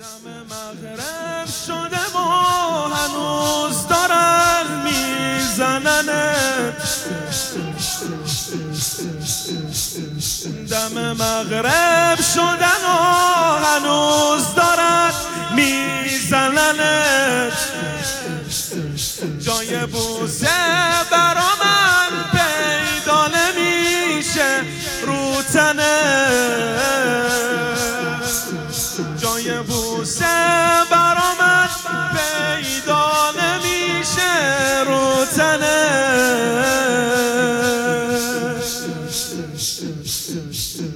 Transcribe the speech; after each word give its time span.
دم 0.00 0.46
مغرب 0.50 1.46
شده 1.66 2.04
و 2.14 2.18
هنوز 2.94 3.86
دارن 3.88 4.66
میزننت 4.84 6.82
دم 10.70 11.12
مغرب 11.12 12.18
شدن 12.34 12.82
و 12.84 12.96
هنوز 13.64 14.54
دارن 14.54 15.12
میزننت 15.54 17.52
جای 19.40 19.86
بوسه 19.86 20.99
بوسه 29.70 30.24
برا 30.90 31.34
من 31.40 31.68
پیدا 32.16 33.30
نمیشه 33.30 34.82
رو 34.86 35.24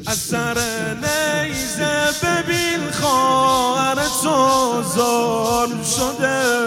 از 0.06 0.18
سر 0.18 0.56
نیزه 0.94 2.06
ببین 2.22 2.90
خواهر 2.90 3.94
تو 4.22 4.82
ظلم 4.82 5.82
شده. 5.96 6.64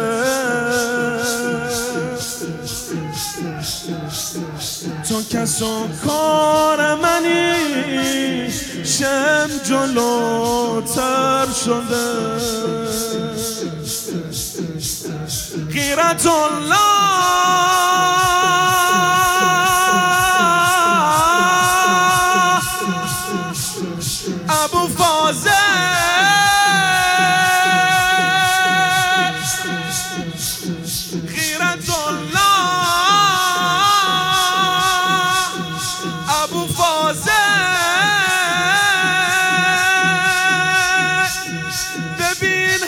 تو 5.09 5.21
و 5.65 5.87
کار 6.05 6.95
منی. 6.95 8.51
شم 8.83 9.49
جلوتر 9.63 11.47
شده. 11.65 12.37
غیرت 15.73 16.25
الله. 16.25 16.77
ابو 24.49 24.87
فازل 24.87 25.56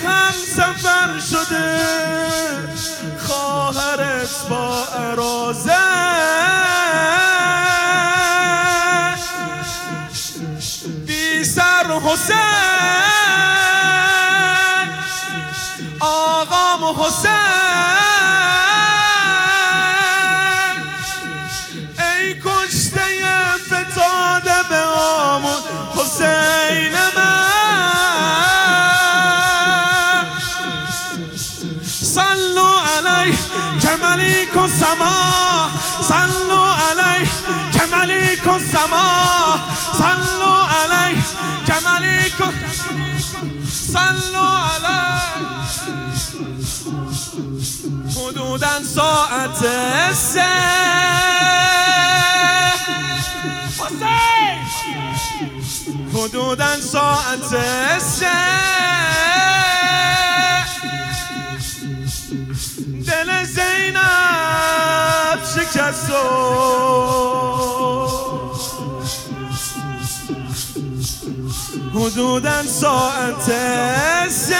هم 0.10 0.32
سفر 0.32 1.20
شده 1.20 1.80
خواهرت 3.18 4.48
با 4.50 4.86
ارازه 4.86 5.78
بی 11.06 11.44
سر 11.44 12.00
حسین. 12.04 12.79
و 34.56 34.68
سما 34.68 35.70
صلوا 36.08 36.74
ملیک 37.92 38.48
و 38.48 38.60
سما 38.60 39.60
صلوا 39.98 40.68
ملیک 41.86 42.40
و 42.40 42.52
صلوا 43.72 44.58
علی 44.58 45.10
حدودا 48.16 48.84
ساعت 48.84 49.60
سه. 50.14 50.46
حسین! 53.80 54.60
حدودا 56.14 56.82
ساعت 56.82 57.50
سه. 58.00 58.69
دل 62.30 63.44
زینب 63.46 64.00
شکست 65.56 66.10
و 66.10 66.14
حدودا 71.94 72.64
ساعت 72.64 73.46
سه. 74.30 74.56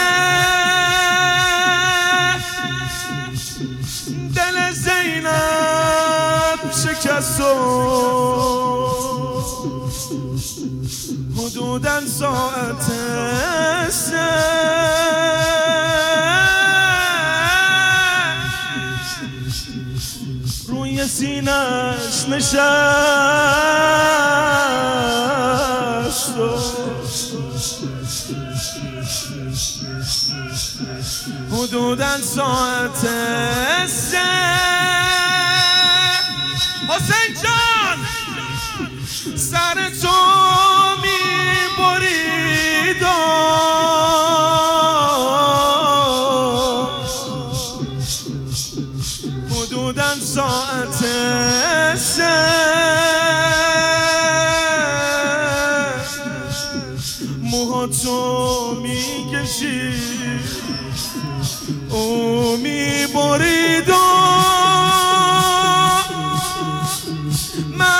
دل 4.34 4.72
زینب 4.72 5.30
شکست 6.84 7.40
و 7.40 7.44
حدودا 11.36 12.06
ساعت 12.06 12.84
سه. 13.90 14.69
سینش 21.10 22.28
نشست. 22.28 22.60
حدودا 31.52 32.18
ساعت 32.20 32.98
سه. 33.86 34.18
حسین 36.88 37.34
جان 37.42 37.98
سر 39.36 39.90
تو 40.02 40.19
ساعت 50.20 51.04
موها 57.42 57.86
تو 57.86 58.76
می‌کشی 58.82 59.92
او 61.90 62.56
می‌برید 62.56 63.88
و 63.88 63.92
من 67.78 67.99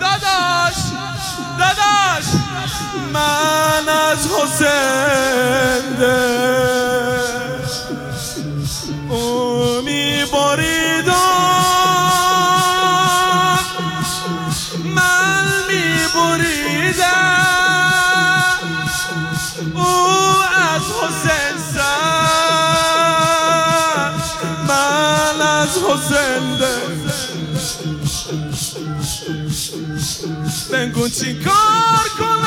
داداش 0.00 0.76
داداش 1.58 2.26
من 3.12 3.88
از 3.88 4.26
حسین 4.26 5.96
ها 25.76 25.96
زنده. 25.96 26.76
بگو 30.72 31.08
چی 31.08 31.34
کار 31.34 32.08
کنم؟ 32.18 32.42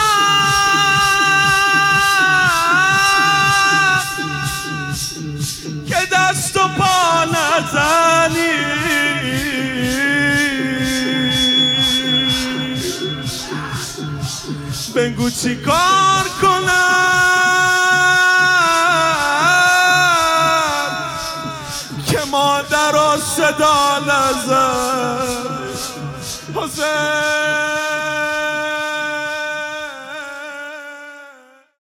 که 5.87 5.97
دست 6.11 6.57
و 6.57 6.59
پا 6.59 7.25
نزنی؟ 7.25 8.55
بگو 14.95 15.29
چی 15.29 15.55
کار 15.55 16.04
که 22.15 22.21
مادر 22.31 22.91
را 22.91 23.17
صدا 23.17 23.99
نزد 23.99 25.19
حسین. 26.55 27.94